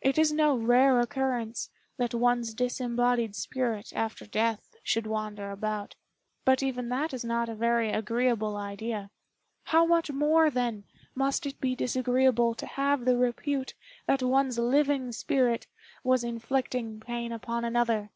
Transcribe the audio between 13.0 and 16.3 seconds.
the repute that one's living spirit was